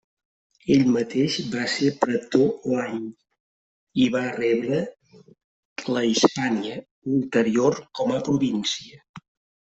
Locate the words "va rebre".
4.15-4.79